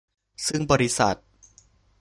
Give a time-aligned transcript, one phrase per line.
[0.47, 1.15] ซึ่งบริษัท